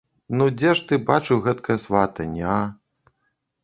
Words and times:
Ну, 0.37 0.47
дзе 0.61 0.71
ж 0.79 0.87
ты 0.93 0.99
бачыў 1.11 1.45
гэткае 1.47 1.79
сватанне, 1.87 2.45
а? 2.59 3.17